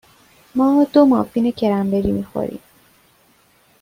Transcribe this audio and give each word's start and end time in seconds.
ما 0.55 0.83
دو 0.93 1.05
مافین 1.05 1.51
کرنبری 1.51 2.11
می 2.11 2.23
خوریم. 2.23 2.59